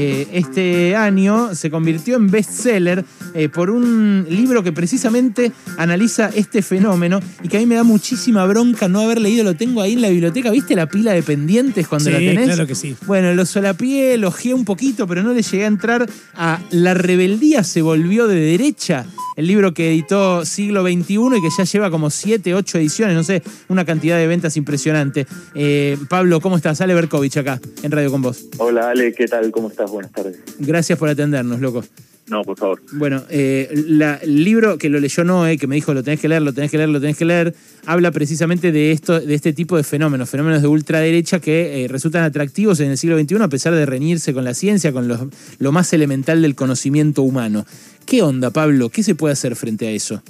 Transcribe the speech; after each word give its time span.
Eh, 0.00 0.28
este 0.32 0.94
año 0.94 1.56
se 1.56 1.70
convirtió 1.72 2.14
en 2.16 2.30
bestseller 2.30 3.04
eh, 3.34 3.48
por 3.48 3.68
un 3.68 4.24
libro 4.30 4.62
que 4.62 4.70
precisamente 4.70 5.50
analiza 5.76 6.30
este 6.36 6.62
fenómeno 6.62 7.18
y 7.42 7.48
que 7.48 7.56
a 7.56 7.60
mí 7.60 7.66
me 7.66 7.74
da 7.74 7.82
muchísima 7.82 8.46
bronca 8.46 8.86
no 8.86 9.00
haber 9.00 9.20
leído. 9.20 9.42
Lo 9.42 9.56
tengo 9.56 9.82
ahí 9.82 9.94
en 9.94 10.02
la 10.02 10.08
biblioteca. 10.10 10.52
¿Viste 10.52 10.76
la 10.76 10.86
pila 10.86 11.12
de 11.14 11.24
pendientes 11.24 11.88
cuando 11.88 12.10
Sí, 12.10 12.12
la 12.12 12.18
tenés? 12.18 12.46
claro 12.46 12.66
que 12.68 12.76
sí. 12.76 12.94
Bueno, 13.06 13.34
lo 13.34 13.44
solapié, 13.44 14.14
elogié 14.14 14.54
un 14.54 14.64
poquito, 14.64 15.08
pero 15.08 15.24
no 15.24 15.32
le 15.32 15.42
llegué 15.42 15.64
a 15.64 15.68
entrar 15.68 16.08
a 16.34 16.60
La 16.70 16.94
rebeldía 16.94 17.64
se 17.64 17.82
volvió 17.82 18.28
de 18.28 18.36
derecha. 18.38 19.04
El 19.36 19.46
libro 19.46 19.72
que 19.72 19.90
editó 19.90 20.44
Siglo 20.44 20.82
XXI 20.82 21.14
y 21.14 21.40
que 21.40 21.48
ya 21.56 21.62
lleva 21.62 21.90
como 21.92 22.10
7, 22.10 22.54
8 22.56 22.78
ediciones, 22.78 23.14
no 23.14 23.22
sé, 23.22 23.40
una 23.68 23.84
cantidad 23.84 24.16
de 24.18 24.26
ventas 24.26 24.56
impresionante. 24.56 25.28
Eh, 25.54 25.96
Pablo, 26.08 26.40
¿cómo 26.40 26.56
estás? 26.56 26.80
Ale 26.80 26.92
Berkovich 26.92 27.36
acá, 27.36 27.60
en 27.84 27.92
Radio 27.92 28.10
con 28.10 28.20
vos. 28.22 28.46
Hola 28.56 28.90
Ale, 28.90 29.14
¿qué 29.14 29.26
tal? 29.28 29.52
¿Cómo 29.52 29.68
estás? 29.68 29.87
Buenas 29.90 30.12
tardes. 30.12 30.38
Gracias 30.58 30.98
por 30.98 31.08
atendernos, 31.08 31.60
loco. 31.60 31.84
No, 32.28 32.42
por 32.44 32.58
favor. 32.58 32.82
Bueno, 32.92 33.22
eh, 33.30 33.70
la- 33.86 34.16
el 34.16 34.44
libro 34.44 34.76
que 34.76 34.90
lo 34.90 35.00
leyó 35.00 35.24
Noé, 35.24 35.56
que 35.56 35.66
me 35.66 35.76
dijo 35.76 35.94
lo 35.94 36.02
tenés 36.02 36.20
que 36.20 36.28
leer, 36.28 36.42
lo 36.42 36.52
tenés 36.52 36.70
que 36.70 36.76
leer, 36.76 36.90
lo 36.90 37.00
tenés 37.00 37.16
que 37.16 37.24
leer, 37.24 37.54
habla 37.86 38.10
precisamente 38.10 38.70
de 38.70 38.92
esto, 38.92 39.18
de 39.18 39.34
este 39.34 39.54
tipo 39.54 39.78
de 39.78 39.82
fenómenos, 39.82 40.28
fenómenos 40.28 40.60
de 40.60 40.68
ultraderecha 40.68 41.40
que 41.40 41.84
eh, 41.84 41.88
resultan 41.88 42.24
atractivos 42.24 42.80
en 42.80 42.90
el 42.90 42.98
siglo 42.98 43.18
XXI 43.18 43.36
a 43.42 43.48
pesar 43.48 43.74
de 43.74 43.86
reñirse 43.86 44.34
con 44.34 44.44
la 44.44 44.52
ciencia, 44.52 44.92
con 44.92 45.08
los- 45.08 45.20
lo 45.58 45.72
más 45.72 45.90
elemental 45.94 46.42
del 46.42 46.54
conocimiento 46.54 47.22
humano. 47.22 47.64
¿Qué 48.04 48.20
onda, 48.20 48.50
Pablo? 48.50 48.90
¿Qué 48.90 49.02
se 49.02 49.14
puede 49.14 49.32
hacer 49.32 49.56
frente 49.56 49.86
a 49.86 49.90
eso? 49.92 50.22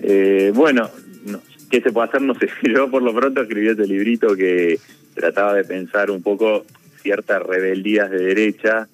Eh, 0.00 0.52
bueno, 0.54 0.90
no, 1.26 1.40
¿qué 1.70 1.80
se 1.80 1.90
puede 1.92 2.08
hacer? 2.08 2.22
No 2.22 2.34
sé. 2.38 2.48
Yo 2.74 2.90
por 2.90 3.02
lo 3.02 3.14
pronto 3.14 3.42
escribí 3.42 3.68
este 3.68 3.86
librito 3.86 4.34
que 4.34 4.78
trataba 5.14 5.54
de 5.54 5.64
pensar 5.64 6.10
un 6.10 6.22
poco 6.22 6.64
ciertas 7.02 7.42
rebeldías 7.42 8.10
de 8.10 8.18
derecha 8.18 8.88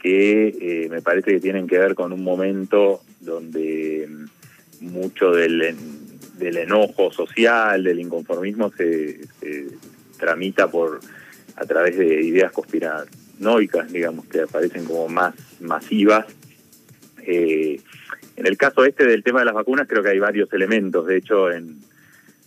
que 0.00 0.48
eh, 0.60 0.88
me 0.90 1.00
parece 1.00 1.32
que 1.32 1.40
tienen 1.40 1.66
que 1.66 1.78
ver 1.78 1.94
con 1.94 2.12
un 2.12 2.22
momento 2.22 3.00
donde 3.20 4.08
mm, 4.80 4.86
mucho 4.92 5.30
del, 5.32 5.74
del 6.38 6.56
enojo 6.58 7.10
social, 7.10 7.82
del 7.82 8.00
inconformismo 8.00 8.70
se, 8.70 9.26
se 9.40 9.66
tramita 10.18 10.70
por 10.70 11.00
a 11.56 11.64
través 11.66 11.96
de 11.96 12.22
ideas 12.22 12.52
conspiranoicas, 12.52 13.92
digamos, 13.92 14.26
que 14.26 14.42
aparecen 14.42 14.84
como 14.84 15.08
más 15.08 15.34
masivas. 15.60 16.26
Eh, 17.22 17.80
en 18.36 18.46
el 18.46 18.56
caso 18.56 18.84
este 18.84 19.06
del 19.06 19.22
tema 19.22 19.40
de 19.40 19.46
las 19.46 19.54
vacunas 19.54 19.86
creo 19.88 20.02
que 20.02 20.10
hay 20.10 20.18
varios 20.18 20.52
elementos. 20.52 21.06
De 21.06 21.16
hecho, 21.16 21.50
en, 21.50 21.78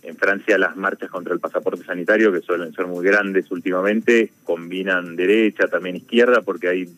en 0.08 0.16
Francia 0.16 0.56
las 0.56 0.76
marchas 0.76 1.10
contra 1.10 1.34
el 1.34 1.40
pasaporte 1.40 1.84
sanitario, 1.84 2.32
que 2.32 2.40
suelen 2.40 2.72
ser 2.72 2.86
muy 2.86 3.04
grandes 3.04 3.50
últimamente, 3.50 4.30
combinan 4.44 5.16
derecha, 5.16 5.68
también 5.68 5.96
izquierda, 5.96 6.40
porque 6.40 6.68
hay 6.68 6.88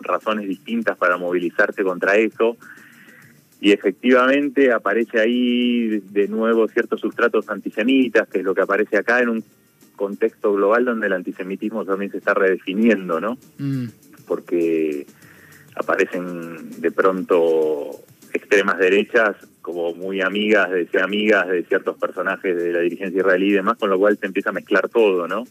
razones 0.00 0.48
distintas 0.48 0.96
para 0.96 1.16
movilizarse 1.16 1.82
contra 1.82 2.16
eso. 2.16 2.56
Y 3.60 3.72
efectivamente 3.72 4.72
aparece 4.72 5.20
ahí 5.20 5.98
de 5.98 6.28
nuevo 6.28 6.68
ciertos 6.68 7.00
sustratos 7.00 7.48
antisemitas, 7.48 8.28
que 8.28 8.38
es 8.38 8.44
lo 8.44 8.54
que 8.54 8.60
aparece 8.60 8.98
acá 8.98 9.20
en 9.20 9.30
un 9.30 9.44
contexto 9.96 10.52
global 10.52 10.84
donde 10.84 11.06
el 11.08 11.12
antisemitismo 11.12 11.84
también 11.84 12.10
se 12.10 12.18
está 12.18 12.34
redefiniendo, 12.34 13.20
¿no? 13.20 13.38
Mm, 13.58 13.86
porque 14.26 15.06
aparecen 15.74 16.80
de 16.80 16.90
pronto 16.92 17.90
extremas 18.32 18.78
derechas 18.78 19.36
muy 19.94 20.20
amigas 20.20 20.70
de 20.70 20.86
ser 20.86 21.02
amigas 21.02 21.48
de 21.48 21.64
ciertos 21.64 21.96
personajes 21.98 22.56
de 22.56 22.72
la 22.72 22.80
dirigencia 22.80 23.18
israelí 23.18 23.48
y 23.48 23.52
demás, 23.52 23.76
con 23.78 23.90
lo 23.90 23.98
cual 23.98 24.16
se 24.18 24.26
empieza 24.26 24.50
a 24.50 24.52
mezclar 24.52 24.88
todo, 24.88 25.26
¿no? 25.28 25.44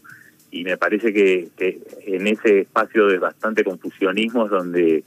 Y 0.50 0.64
me 0.64 0.76
parece 0.76 1.12
que, 1.12 1.48
en 2.06 2.26
ese 2.26 2.60
espacio 2.60 3.08
de 3.08 3.18
bastante 3.18 3.64
confusionismo 3.64 4.44
es 4.46 4.50
donde 4.50 5.04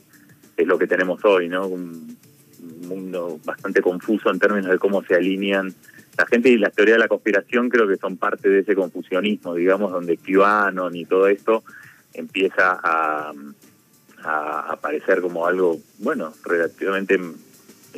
es 0.56 0.66
lo 0.66 0.78
que 0.78 0.86
tenemos 0.86 1.24
hoy, 1.24 1.48
¿no? 1.48 1.66
Un, 1.66 2.16
un 2.60 2.88
mundo 2.88 3.40
bastante 3.44 3.80
confuso 3.80 4.30
en 4.30 4.38
términos 4.38 4.70
de 4.70 4.78
cómo 4.78 5.02
se 5.02 5.14
alinean 5.14 5.74
la 6.16 6.26
gente 6.26 6.48
y 6.48 6.58
las 6.58 6.74
teorías 6.74 6.96
de 6.96 7.00
la 7.04 7.08
conspiración 7.08 7.68
creo 7.68 7.86
que 7.86 7.96
son 7.96 8.16
parte 8.16 8.48
de 8.48 8.60
ese 8.60 8.74
confusionismo, 8.74 9.54
digamos, 9.54 9.92
donde 9.92 10.16
QAnon 10.16 10.94
y 10.96 11.04
todo 11.04 11.28
esto 11.28 11.62
empieza 12.12 12.80
a 12.82 13.32
aparecer 14.68 15.20
como 15.20 15.46
algo, 15.46 15.78
bueno, 15.98 16.32
relativamente 16.44 17.20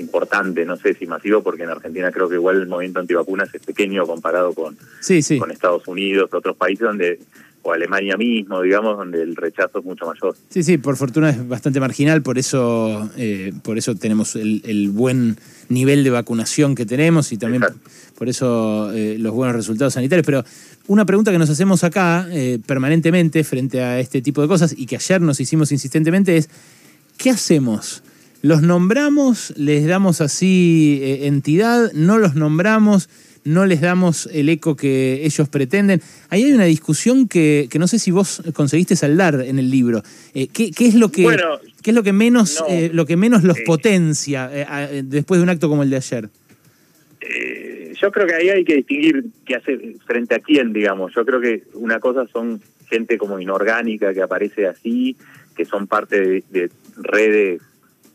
importante, 0.00 0.64
no 0.64 0.76
sé 0.76 0.94
si 0.94 1.06
masivo, 1.06 1.42
porque 1.42 1.62
en 1.62 1.70
Argentina 1.70 2.10
creo 2.10 2.28
que 2.28 2.34
igual 2.36 2.56
el 2.56 2.66
movimiento 2.66 3.00
antivacunas 3.00 3.54
es 3.54 3.62
pequeño 3.62 4.06
comparado 4.06 4.52
con, 4.54 4.76
Sí, 5.00 5.22
sí. 5.22 5.38
con 5.38 5.50
Estados 5.50 5.86
Unidos, 5.86 6.30
otros 6.32 6.56
países 6.56 6.86
donde, 6.86 7.20
o 7.62 7.72
Alemania 7.72 8.16
mismo, 8.16 8.62
digamos, 8.62 8.96
donde 8.96 9.22
el 9.22 9.36
rechazo 9.36 9.80
es 9.80 9.84
mucho 9.84 10.06
mayor. 10.06 10.34
Sí, 10.48 10.62
sí, 10.62 10.78
por 10.78 10.96
fortuna 10.96 11.30
es 11.30 11.46
bastante 11.46 11.78
marginal, 11.78 12.22
por 12.22 12.38
eso, 12.38 13.10
eh, 13.16 13.52
por 13.62 13.76
eso 13.78 13.94
tenemos 13.94 14.34
el, 14.36 14.62
el 14.64 14.88
buen 14.88 15.36
nivel 15.68 16.02
de 16.02 16.10
vacunación 16.10 16.74
que 16.74 16.86
tenemos 16.86 17.30
y 17.32 17.36
también 17.36 17.62
Exacto. 17.62 17.90
por 18.18 18.28
eso 18.28 18.90
eh, 18.92 19.16
los 19.18 19.32
buenos 19.34 19.54
resultados 19.54 19.92
sanitarios. 19.94 20.24
Pero 20.26 20.42
una 20.86 21.04
pregunta 21.04 21.30
que 21.30 21.38
nos 21.38 21.50
hacemos 21.50 21.84
acá 21.84 22.26
eh, 22.30 22.58
permanentemente 22.66 23.44
frente 23.44 23.82
a 23.82 24.00
este 24.00 24.22
tipo 24.22 24.40
de 24.42 24.48
cosas 24.48 24.74
y 24.76 24.86
que 24.86 24.96
ayer 24.96 25.20
nos 25.20 25.38
hicimos 25.38 25.70
insistentemente 25.70 26.36
es, 26.38 26.48
¿qué 27.18 27.30
hacemos? 27.30 28.02
¿Los 28.42 28.62
nombramos? 28.62 29.52
¿Les 29.56 29.86
damos 29.86 30.20
así 30.20 30.98
eh, 31.02 31.26
entidad? 31.26 31.92
¿No 31.92 32.18
los 32.18 32.34
nombramos? 32.34 33.08
¿No 33.44 33.66
les 33.66 33.80
damos 33.80 34.28
el 34.32 34.48
eco 34.48 34.76
que 34.76 35.24
ellos 35.24 35.48
pretenden? 35.48 36.00
Ahí 36.28 36.44
hay 36.44 36.52
una 36.52 36.64
discusión 36.64 37.26
que, 37.28 37.68
que 37.70 37.78
no 37.78 37.86
sé 37.86 37.98
si 37.98 38.10
vos 38.10 38.42
conseguiste 38.54 38.96
saldar 38.96 39.40
en 39.46 39.58
el 39.58 39.70
libro. 39.70 40.02
Eh, 40.34 40.48
¿qué, 40.48 40.70
qué 40.70 40.86
es 40.86 40.94
lo 40.94 41.10
que, 41.10 41.22
Bueno, 41.22 41.58
qué 41.82 41.90
es 41.90 41.94
lo 41.94 42.02
que 42.02 42.12
menos, 42.12 42.58
no. 42.60 42.66
eh, 42.74 42.90
lo 42.92 43.06
que 43.06 43.16
menos 43.16 43.42
los 43.44 43.58
potencia 43.60 44.44
a- 44.68 44.88
después 44.88 45.38
de 45.38 45.42
un 45.44 45.48
acto 45.50 45.68
como 45.68 45.82
el 45.82 45.90
de 45.90 45.96
ayer? 45.96 46.28
Eh, 47.20 47.92
yo 48.00 48.10
creo 48.10 48.26
que 48.26 48.34
ahí 48.34 48.48
hay 48.48 48.64
que 48.64 48.76
distinguir 48.76 49.24
qué 49.44 49.56
hace 49.56 49.96
frente 50.06 50.34
a 50.34 50.38
quién, 50.40 50.72
digamos. 50.72 51.12
Yo 51.14 51.24
creo 51.26 51.40
que 51.40 51.64
una 51.74 52.00
cosa 52.00 52.26
son 52.32 52.60
gente 52.88 53.18
como 53.18 53.38
inorgánica 53.38 54.12
que 54.14 54.22
aparece 54.22 54.66
así, 54.66 55.16
que 55.56 55.64
son 55.64 55.86
parte 55.86 56.20
de, 56.20 56.44
de 56.50 56.70
redes 56.96 57.60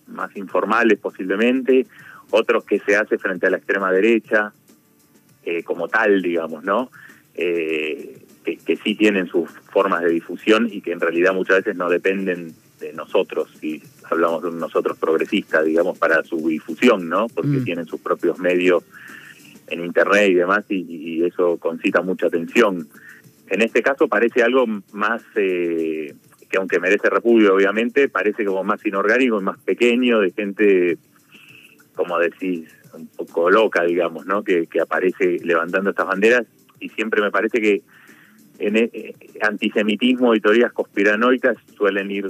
más 0.08 0.36
informales 0.38 1.00
posiblemente, 1.00 1.86
otros 2.32 2.64
que 2.66 2.80
se 2.80 2.96
hace 2.96 3.18
frente 3.18 3.48
a 3.48 3.50
la 3.50 3.58
extrema 3.58 3.92
derecha, 3.92 4.54
eh, 5.44 5.64
como 5.64 5.88
tal, 5.88 6.22
digamos, 6.22 6.64
¿no? 6.64 6.90
Eh, 7.36 8.22
que, 8.44 8.58
que 8.58 8.78
sí 8.78 8.96
tienen 8.96 9.28
sus 9.28 9.50
formas 9.72 10.02
de 10.04 10.10
difusión 10.10 10.68
y 10.72 10.82
que 10.82 10.92
en 10.92 11.00
realidad 11.00 11.34
muchas 11.34 11.58
veces 11.58 11.76
no 11.76 11.90
dependen 11.90 12.54
de 12.80 12.94
nosotros, 12.94 13.50
si 13.60 13.82
hablamos 14.10 14.44
de 14.44 14.50
un 14.50 14.60
nosotros 14.60 14.98
progresista, 14.98 15.64
digamos, 15.64 15.98
para 15.98 16.24
su 16.24 16.38
difusión, 16.48 17.08
¿no? 17.10 17.28
Porque 17.28 17.58
Mm. 17.58 17.64
tienen 17.64 17.86
sus 17.88 18.02
propios 18.02 18.38
medios 18.40 18.84
en 19.68 19.84
internet 19.84 20.30
y 20.30 20.34
demás 20.36 20.66
y, 20.70 20.86
y 20.90 21.24
eso 21.24 21.58
concita 21.58 22.02
mucha 22.02 22.28
atención. 22.28 22.88
En 23.50 23.62
este 23.62 23.82
caso 23.82 24.08
parece 24.08 24.44
algo 24.44 24.66
más, 24.92 25.24
eh, 25.36 26.14
que 26.56 26.60
aunque 26.60 26.80
merece 26.80 27.10
repudio 27.10 27.54
obviamente, 27.54 28.08
parece 28.08 28.46
como 28.46 28.64
más 28.64 28.84
inorgánico 28.86 29.42
y 29.42 29.44
más 29.44 29.60
pequeño, 29.60 30.22
de 30.22 30.32
gente, 30.32 30.98
como 31.94 32.18
decís, 32.18 32.70
un 32.94 33.08
poco 33.08 33.52
loca, 33.52 33.84
digamos, 33.84 34.26
¿no? 34.26 34.42
Que, 34.42 34.66
que 34.68 34.80
aparece 34.80 35.38
levantando 35.44 35.90
estas 35.90 36.08
banderas 36.08 36.46
y 36.80 36.88
siempre 36.90 37.22
me 37.22 37.30
parece 37.30 37.60
que 37.60 37.82
en 38.60 38.78
e- 38.78 38.90
eh, 38.94 39.14
antisemitismo 39.42 40.34
y 40.34 40.40
teorías 40.40 40.72
conspiranoicas 40.72 41.58
suelen 41.76 42.10
ir 42.10 42.26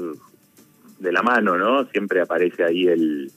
de 0.97 1.11
la 1.11 1.21
mano, 1.21 1.55
¿no? 1.55 1.85
Siempre 1.91 2.19
aparece 2.19 2.63
ahí 2.63 2.87
el... 2.87 3.31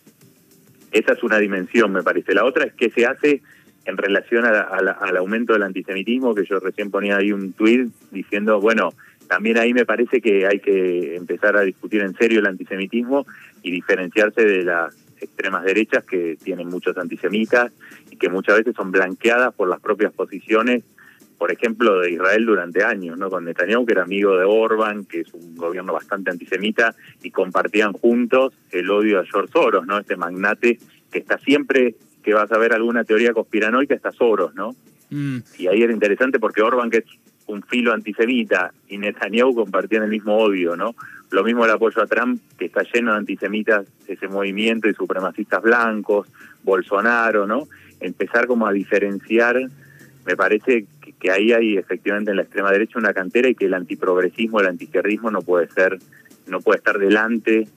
Esa 0.91 1.13
es 1.13 1.23
una 1.23 1.37
dimensión, 1.39 1.93
me 1.93 2.03
parece. 2.03 2.33
La 2.35 2.47
otra 2.47 2.65
es 2.65 2.73
que 2.73 2.89
se 2.89 3.05
hace 3.05 3.43
en 3.85 3.99
relación 3.99 4.47
a 4.47 4.81
la- 4.81 4.93
al 4.93 5.17
aumento 5.19 5.53
del 5.53 5.65
antisemitismo, 5.65 6.35
que 6.35 6.47
yo 6.47 6.61
recién 6.61 6.91
ponía 6.91 7.19
ahí 7.19 7.31
un 7.31 7.53
tuit 7.53 7.91
diciendo, 8.11 8.59
bueno, 8.59 8.95
también 9.29 9.59
ahí 9.59 9.75
me 9.75 9.85
parece 9.85 10.21
que 10.21 10.47
hay 10.47 10.61
que 10.61 11.17
empezar 11.17 11.57
a 11.57 11.63
discutir 11.63 12.01
en 12.03 12.15
serio 12.15 12.41
el 12.41 12.47
antisemitismo 12.47 13.27
y 13.63 13.71
diferenciarse 13.71 14.45
de 14.45 14.65
las 14.65 14.97
extremas 15.21 15.65
derechas 15.65 16.05
que 16.05 16.37
tienen 16.43 16.69
muchos 16.69 16.97
antisemitas 16.97 17.73
y 18.11 18.17
que 18.17 18.29
muchas 18.29 18.59
veces 18.59 18.75
son 18.75 18.91
blanqueadas 18.91 19.55
por 19.55 19.69
las 19.69 19.81
propias 19.81 20.13
posiciones, 20.13 20.85
por 21.37 21.53
ejemplo, 21.53 22.01
de 22.01 22.13
Israel 22.13 22.47
durante 22.47 22.83
años, 22.83 23.19
¿no? 23.19 23.31
Con 23.31 23.45
Netanyahu, 23.45 23.87
que 23.87 23.93
era 23.93 24.03
amigo 24.03 24.37
de 24.37 24.45
Orban, 24.45 25.05
que 25.05 25.21
es 25.21 25.33
un 25.35 25.57
gobierno 25.57 25.93
bastante 25.93 26.31
antisemita, 26.31 26.95
y 27.23 27.31
compartían 27.31 27.93
juntos 27.93 28.55
el 28.71 28.91
odio 28.91 29.21
a 29.21 29.25
George 29.25 29.53
Soros, 29.53 29.87
¿no? 29.87 29.99
Este 29.99 30.17
magnate 30.17 30.79
que 31.13 31.19
está 31.19 31.39
siempre 31.39 31.95
que 32.23 32.35
vas 32.35 32.51
a 32.51 32.59
ver 32.59 32.73
alguna 32.73 33.05
teoría 33.05 33.33
conspiranoica, 33.33 33.95
está 33.95 34.11
Soros, 34.13 34.55
¿no? 34.55 34.75
Mm, 35.11 35.39
Y 35.59 35.67
ahí 35.69 35.83
era 35.83 35.93
interesante 35.93 36.39
porque 36.39 36.63
Orban, 36.63 36.91
que 36.91 36.99
es 36.99 37.05
un 37.49 37.63
filo 37.63 37.93
antisemita, 37.93 38.73
y 38.89 38.99
Netanyahu 38.99 39.55
compartían 39.55 40.05
el 40.05 40.11
mismo 40.11 40.37
odio, 40.37 40.77
¿no? 40.77 40.95
Lo 41.31 41.45
mismo 41.45 41.65
el 41.65 41.71
apoyo 41.71 42.03
a 42.03 42.07
Trump, 42.07 42.41
que 42.59 42.67
está 42.67 42.83
lleno 42.83 43.13
de 43.13 43.19
antisemitas, 43.19 43.87
ese 44.07 44.29
movimiento 44.29 44.89
y 44.89 44.95
supremacistas 44.95 45.63
blancos, 45.63 46.29
Bolsonaro, 46.63 47.47
¿no? 47.47 47.69
Empezar 48.01 48.47
como 48.47 48.67
a 48.67 48.73
diferenciar, 48.73 49.61
me 50.27 50.37
parece 50.37 50.87
que, 51.19 51.31
ahí 51.31 51.53
hay 51.53 51.77
efectivamente 51.77 52.31
en 52.31 52.37
la 52.37 52.43
extrema 52.43 52.71
derecha 52.71 52.99
una 52.99 53.13
cantera 53.13 53.49
y 53.49 53.55
que 53.55 53.67
el 53.67 53.75
antiprogresismo, 53.75 54.61
el 54.61 54.69
antiizquierdismo 54.69 55.31
no 55.31 55.43
puede 55.43 55.69
ser 55.69 55.99
no 56.47 56.61
puede 56.61 56.79
estar 56.79 56.99
delante 56.99 57.69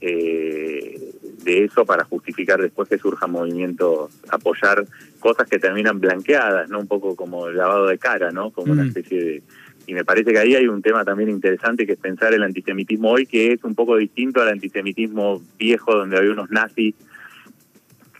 eh, 0.00 1.14
de 1.44 1.64
eso 1.64 1.84
para 1.84 2.04
justificar 2.04 2.60
después 2.60 2.88
que 2.88 2.98
surjan 2.98 3.30
movimientos, 3.30 4.10
apoyar 4.28 4.84
cosas 5.20 5.48
que 5.48 5.58
terminan 5.58 6.00
blanqueadas, 6.00 6.68
¿no? 6.68 6.80
Un 6.80 6.86
poco 6.86 7.16
como 7.16 7.48
el 7.48 7.56
lavado 7.56 7.86
de 7.86 7.98
cara, 7.98 8.30
¿no? 8.30 8.50
Como 8.50 8.72
una 8.72 8.84
mm. 8.84 8.88
especie 8.88 9.24
de... 9.24 9.42
Y 9.86 9.94
me 9.94 10.04
parece 10.04 10.32
que 10.32 10.38
ahí 10.38 10.54
hay 10.54 10.68
un 10.68 10.82
tema 10.82 11.02
también 11.04 11.30
interesante 11.30 11.86
que 11.86 11.92
es 11.92 11.98
pensar 11.98 12.34
el 12.34 12.42
antisemitismo 12.42 13.10
hoy, 13.10 13.24
que 13.24 13.52
es 13.52 13.64
un 13.64 13.74
poco 13.74 13.96
distinto 13.96 14.42
al 14.42 14.48
antisemitismo 14.48 15.40
viejo 15.58 15.94
donde 15.94 16.18
había 16.18 16.32
unos 16.32 16.50
nazis 16.50 16.94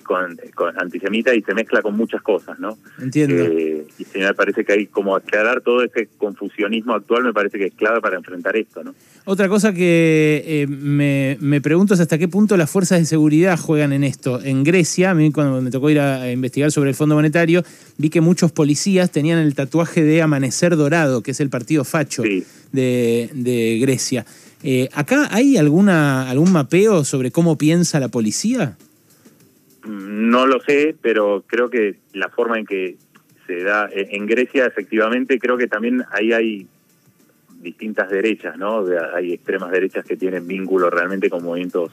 con, 0.08 0.38
antisemita 0.81 1.34
y 1.34 1.43
se 1.43 1.52
mezcla 1.52 1.82
con 1.82 1.94
muchas 1.94 2.22
cosas, 2.22 2.58
¿no? 2.58 2.78
Entiendo. 2.99 3.44
Eh, 3.44 3.87
y 3.99 4.05
se 4.05 4.19
me 4.19 4.32
parece 4.32 4.64
que 4.64 4.72
hay 4.72 4.87
como 4.87 5.14
aclarar 5.14 5.60
todo 5.60 5.84
ese 5.84 6.08
confusionismo 6.16 6.94
actual, 6.94 7.25
me 7.25 7.34
parece 7.34 7.58
que 7.58 7.66
es 7.66 7.75
clave 7.75 8.00
para 8.00 8.16
enfrentar 8.16 8.56
esto, 8.56 8.82
¿no? 8.82 8.94
Otra 9.26 9.49
cosa 9.49 9.75
que 9.75 10.43
eh, 10.46 10.66
me, 10.66 11.37
me, 11.40 11.60
pregunto 11.60 11.93
es 11.93 12.00
hasta 12.00 12.16
qué 12.16 12.28
punto 12.28 12.56
las 12.56 12.70
fuerzas 12.70 13.00
de 13.00 13.05
seguridad 13.05 13.58
juegan 13.58 13.93
en 13.93 14.02
esto. 14.02 14.40
En 14.43 14.64
Grecia, 14.64 15.10
a 15.10 15.14
mí 15.14 15.31
cuando 15.31 15.60
me 15.60 15.70
tocó 15.70 15.90
ir 15.90 16.00
a, 16.00 16.32
investigar 16.32 16.72
sobre 16.72 16.88
el 16.88 16.96
Fondo 16.96 17.14
Monetario, 17.14 17.62
vi 17.99 18.08
que 18.08 18.22
muchos 18.22 18.50
policías 18.50 19.10
tenían 19.10 19.38
el 19.38 19.55
tatuaje 19.55 20.02
de 20.02 20.22
Amanecer 20.22 20.76
Dorado, 20.76 21.22
que 21.22 21.32
es 21.32 21.40
el 21.40 21.50
partido 21.50 21.84
facho 21.84 22.22
de, 22.22 23.28
de, 23.34 23.78
Grecia. 23.82 24.25
Eh, 24.62 24.88
¿Acá 24.94 25.28
hay 25.31 25.58
alguna, 25.58 26.31
algún 26.31 26.50
mapeo 26.50 27.05
sobre 27.05 27.31
cómo 27.31 27.58
piensa 27.58 28.00
la 28.00 28.08
policía? 28.08 28.76
No 29.88 30.46
lo 30.46 30.61
sé, 30.61 30.94
pero 31.00 31.44
creo 31.46 31.70
que 31.70 31.96
la 32.12 32.29
forma 32.29 32.58
en 32.58 32.67
que 32.67 32.96
se 33.46 33.62
da 33.62 33.88
en 33.90 34.26
Grecia, 34.26 34.67
efectivamente, 34.67 35.38
creo 35.38 35.56
que 35.56 35.67
también 35.67 36.05
ahí 36.12 36.32
hay 36.35 36.67
distintas 37.62 38.11
derechas, 38.11 38.58
¿no? 38.58 38.85
Hay 39.14 39.32
extremas 39.32 39.70
derechas 39.70 40.05
que 40.05 40.17
tienen 40.17 40.46
vínculo 40.46 40.90
realmente 40.90 41.31
con 41.31 41.43
movimientos 41.43 41.90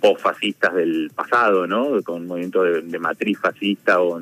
post-fascistas 0.00 0.74
del 0.74 1.10
pasado, 1.14 1.66
¿no? 1.66 2.02
Con 2.02 2.26
movimientos 2.26 2.90
de, 2.90 2.98
matriz 2.98 3.38
fascista 3.38 4.00
o 4.00 4.20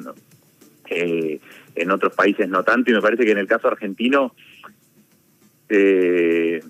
eh, 0.88 1.40
en 1.76 1.90
otros 1.92 2.12
países 2.14 2.48
no 2.48 2.64
tanto. 2.64 2.90
Y 2.90 2.94
me 2.94 3.00
parece 3.00 3.24
que 3.24 3.30
en 3.30 3.38
el 3.38 3.46
caso 3.46 3.68
argentino 3.68 4.34
eh, 5.68 6.60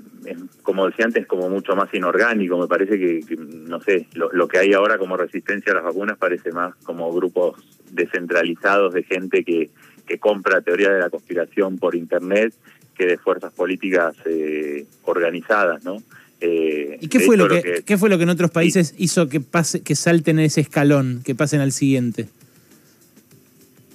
como 0.63 0.87
decía 0.87 1.07
antes, 1.07 1.27
como 1.27 1.49
mucho 1.49 1.75
más 1.75 1.93
inorgánico. 1.95 2.59
Me 2.59 2.67
parece 2.67 2.99
que, 2.99 3.37
no 3.37 3.81
sé, 3.81 4.07
lo, 4.15 4.49
que 4.49 4.59
hay 4.59 4.73
ahora 4.73 4.99
como 4.99 5.17
resistencia 5.17 5.73
a 5.73 5.77
las 5.77 5.85
vacunas 5.85 6.19
parece 6.19 6.53
más 6.53 6.75
como 6.77 7.13
grupos 7.13 7.63
descentralizados 7.91 8.93
de 8.95 9.03
gente 9.03 9.45
que, 9.45 9.71
que 10.07 10.19
compra 10.19 10.61
teoría 10.61 10.91
de 10.91 11.01
la 11.01 11.11
conspiración 11.11 11.79
por 11.79 11.95
Internet 11.95 12.55
que 12.97 13.07
de 13.07 13.17
fuerzas 13.19 13.53
políticas 13.53 14.15
eh, 14.27 14.85
organizadas, 15.05 15.83
¿no? 15.85 16.03
Eh, 16.43 16.99
¿Y 17.01 17.09
qué 17.09 17.21
fue, 17.21 17.37
lo 17.37 17.49
que, 17.49 17.83
qué 17.85 17.99
fue 17.99 18.11
lo 18.11 18.17
que 18.17 18.25
en 18.25 18.31
otros 18.31 18.51
países 18.51 18.95
hizo 18.99 19.29
que, 19.29 19.41
pase, 19.41 19.83
que 19.83 19.95
salten 19.95 20.39
ese 20.39 20.61
escalón, 20.63 21.23
que 21.25 21.35
pasen 21.35 21.61
al 21.61 21.73
siguiente? 21.73 22.29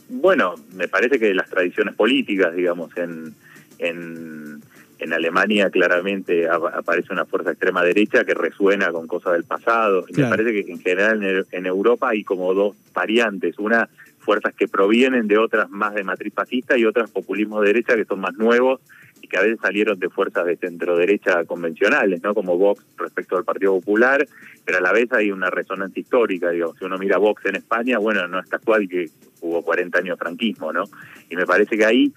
Bueno, 0.09 0.55
me 0.73 0.87
parece 0.87 1.19
que 1.19 1.33
las 1.33 1.49
tradiciones 1.49 1.95
políticas, 1.95 2.55
digamos, 2.55 2.95
en, 2.97 3.33
en 3.79 4.61
en 4.99 5.13
Alemania 5.13 5.69
claramente 5.69 6.47
aparece 6.47 7.11
una 7.11 7.25
fuerza 7.25 7.51
extrema 7.51 7.83
derecha 7.83 8.23
que 8.23 8.33
resuena 8.33 8.91
con 8.91 9.07
cosas 9.07 9.33
del 9.33 9.43
pasado. 9.43 10.05
Me 10.15 10.25
parece 10.29 10.51
que 10.51 10.71
en 10.71 10.79
general 10.79 11.45
en, 11.51 11.65
Europa 11.65 12.09
hay 12.09 12.23
como 12.23 12.53
dos 12.53 12.75
variantes, 12.93 13.59
una 13.59 13.89
fuerzas 14.19 14.55
que 14.55 14.67
provienen 14.67 15.27
de 15.27 15.37
otras 15.37 15.69
más 15.69 15.93
de 15.93 16.03
matriz 16.03 16.33
fascista 16.33 16.77
y 16.77 16.85
otras 16.85 17.11
populismo 17.11 17.61
de 17.61 17.67
derecha 17.67 17.95
que 17.95 18.05
son 18.05 18.19
más 18.19 18.35
nuevos 18.35 18.81
y 19.21 19.27
que 19.27 19.37
a 19.37 19.41
veces 19.41 19.59
salieron 19.61 19.99
de 19.99 20.09
fuerzas 20.09 20.45
de 20.45 20.57
centro 20.57 20.97
derecha 20.97 21.45
convencionales, 21.45 22.23
¿no? 22.23 22.33
Como 22.33 22.57
Vox 22.57 22.83
respecto 22.97 23.37
al 23.37 23.43
Partido 23.43 23.73
Popular, 23.73 24.25
pero 24.63 24.79
a 24.79 24.81
la 24.81 24.91
vez 24.91 25.11
hay 25.13 25.31
una 25.31 25.49
resonancia 25.49 25.99
histórica, 25.99 26.49
digo, 26.49 26.73
si 26.77 26.85
uno 26.85 26.97
mira 26.97 27.17
Vox 27.17 27.45
en 27.45 27.55
España, 27.55 27.99
bueno, 27.99 28.27
no 28.27 28.39
es 28.39 28.47
casual 28.47 28.87
que 28.89 29.09
hubo 29.41 29.61
40 29.61 29.99
años 29.99 30.17
de 30.17 30.23
franquismo, 30.23 30.73
¿no? 30.73 30.85
Y 31.29 31.35
me 31.35 31.45
parece 31.45 31.77
que 31.77 31.85
ahí 31.85 32.11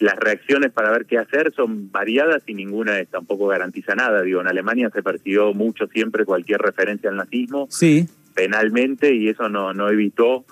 las 0.00 0.16
reacciones 0.16 0.70
para 0.70 0.90
ver 0.90 1.06
qué 1.06 1.18
hacer 1.18 1.52
son 1.54 1.90
variadas 1.90 2.42
y 2.46 2.54
ninguna 2.54 2.98
es, 3.00 3.08
tampoco 3.08 3.48
garantiza 3.48 3.94
nada. 3.94 4.22
Digo, 4.22 4.40
en 4.40 4.46
Alemania 4.46 4.90
se 4.90 5.02
persiguió 5.02 5.52
mucho 5.54 5.86
siempre 5.88 6.24
cualquier 6.24 6.60
referencia 6.60 7.10
al 7.10 7.16
nazismo 7.16 7.66
sí. 7.70 8.06
penalmente 8.34 9.14
y 9.14 9.28
eso 9.28 9.48
no, 9.48 9.72
no 9.74 9.88
evitó 9.90 10.44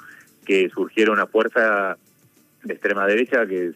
que 0.45 0.69
surgiera 0.71 1.13
una 1.13 1.27
fuerza 1.27 1.97
de 2.65 2.75
extrema 2.75 3.07
derecha 3.07 3.47
que 3.47 3.73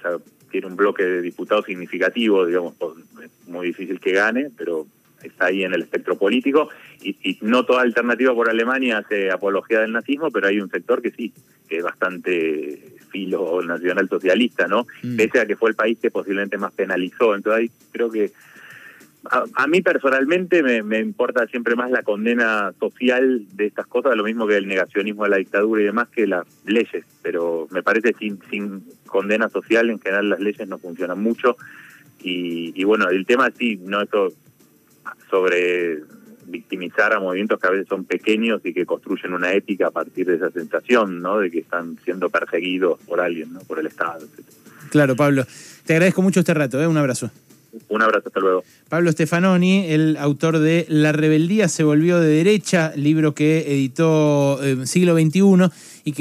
tiene 0.50 0.66
un 0.66 0.76
bloque 0.76 1.04
de 1.04 1.22
diputados 1.22 1.66
significativo, 1.66 2.46
digamos, 2.46 2.74
es 3.22 3.48
muy 3.48 3.68
difícil 3.68 4.00
que 4.00 4.12
gane, 4.12 4.50
pero 4.56 4.86
está 5.22 5.46
ahí 5.46 5.62
en 5.62 5.74
el 5.74 5.82
espectro 5.82 6.16
político 6.18 6.70
y, 7.02 7.16
y, 7.22 7.38
no 7.42 7.64
toda 7.64 7.82
alternativa 7.82 8.34
por 8.34 8.48
Alemania 8.48 8.98
hace 8.98 9.30
apología 9.30 9.80
del 9.80 9.92
nazismo, 9.92 10.30
pero 10.30 10.48
hay 10.48 10.60
un 10.60 10.70
sector 10.70 11.02
que 11.02 11.10
sí, 11.10 11.32
que 11.68 11.78
es 11.78 11.84
bastante 11.84 12.96
filo 13.10 13.62
nacional 13.62 14.08
socialista, 14.08 14.66
¿no? 14.66 14.86
Mm. 15.02 15.16
Pese 15.16 15.40
a 15.40 15.46
que 15.46 15.56
fue 15.56 15.70
el 15.70 15.76
país 15.76 15.98
que 16.00 16.10
posiblemente 16.10 16.58
más 16.58 16.72
penalizó. 16.72 17.34
Entonces 17.34 17.60
ahí 17.60 17.70
creo 17.92 18.10
que 18.10 18.32
a, 19.54 19.66
mí 19.66 19.82
personalmente 19.82 20.62
me, 20.82 20.98
importa 20.98 21.46
siempre 21.46 21.76
más 21.76 21.90
la 21.90 22.02
condena 22.02 22.72
social 22.80 23.46
de 23.52 23.66
estas 23.66 23.86
cosas, 23.86 24.16
lo 24.16 24.24
mismo 24.24 24.46
que 24.46 24.56
el 24.56 24.66
negacionismo 24.66 25.24
de 25.24 25.30
la 25.30 25.36
dictadura 25.36 25.82
y 25.82 25.84
demás, 25.84 26.08
que 26.08 26.26
las 26.26 26.46
leyes. 26.64 27.04
Pero 27.22 27.68
me 27.70 27.82
parece 27.82 28.14
sin, 28.18 28.40
sin 28.50 28.82
condena 29.06 29.48
social 29.50 29.90
en 29.90 30.00
general 30.00 30.30
las 30.30 30.40
leyes 30.40 30.66
no 30.66 30.78
funcionan 30.78 31.22
mucho. 31.22 31.56
Y, 32.22 32.72
y 32.74 32.84
bueno, 32.84 33.08
el 33.10 33.26
tema 33.26 33.50
sí, 33.50 33.78
no 33.82 34.00
esto 34.00 34.32
sobre 35.30 36.00
victimizar 36.46 37.12
a 37.12 37.20
movimientos 37.20 37.60
que 37.60 37.66
a 37.66 37.70
veces 37.70 37.88
son 37.88 38.04
pequeños 38.04 38.60
y 38.64 38.72
que 38.72 38.86
construyen 38.86 39.34
una 39.34 39.52
ética 39.52 39.88
a 39.88 39.90
partir 39.90 40.26
de 40.26 40.36
esa 40.36 40.50
sensación, 40.50 41.20
¿no? 41.20 41.38
De 41.38 41.50
que 41.50 41.60
están 41.60 41.98
siendo 42.04 42.28
perseguidos 42.30 42.98
por 43.00 43.20
alguien, 43.20 43.52
¿no? 43.52 43.60
Por 43.60 43.78
el 43.78 43.86
Estado. 43.86 44.26
Claro, 44.90 45.16
Pablo. 45.16 45.44
Te 45.84 45.94
agradezco 45.94 46.22
mucho 46.22 46.40
este 46.40 46.54
rato, 46.54 46.80
¿eh? 46.80 46.86
Un 46.86 46.96
abrazo. 46.96 47.30
Un 47.88 48.02
abrazo, 48.02 48.28
hasta 48.28 48.40
luego. 48.40 48.64
Pablo 48.88 49.12
Stefanoni, 49.12 49.86
el 49.92 50.16
autor 50.16 50.58
de 50.58 50.86
La 50.88 51.12
rebeldía 51.12 51.68
se 51.68 51.84
volvió 51.84 52.18
de 52.18 52.28
derecha, 52.28 52.92
libro 52.96 53.34
que 53.34 53.72
editó 53.72 54.60
eh, 54.62 54.86
Siglo 54.86 55.14
XXI 55.14 55.70
y 56.04 56.12
que 56.12 56.18